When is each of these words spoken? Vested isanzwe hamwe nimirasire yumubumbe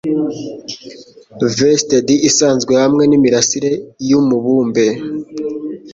Vested 1.55 2.07
isanzwe 2.29 2.73
hamwe 2.83 3.03
nimirasire 3.09 3.71
yumubumbe 4.09 4.85